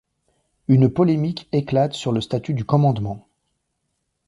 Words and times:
Une 0.67 0.89
polémique 0.91 1.47
éclate 1.51 1.93
sur 1.93 2.11
le 2.11 2.21
statut 2.21 2.55
du 2.55 2.65
Commandement. 2.65 3.27